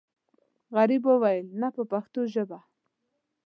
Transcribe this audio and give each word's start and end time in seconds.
غریب 0.75 1.03
وویل 1.07 1.47
نه 1.61 1.69
په 1.75 1.81
پښتو 1.91 2.21
ژبه. 2.33 2.59